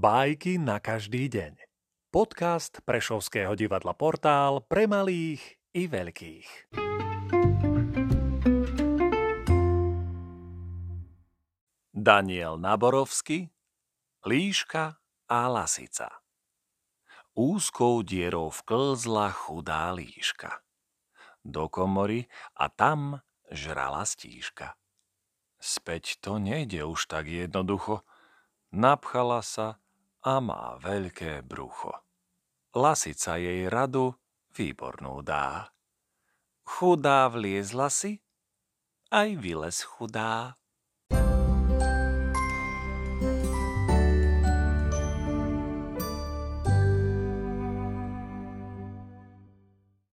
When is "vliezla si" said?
37.32-38.20